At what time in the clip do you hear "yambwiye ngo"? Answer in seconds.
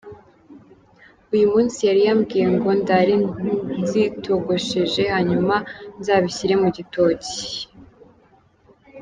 2.07-2.69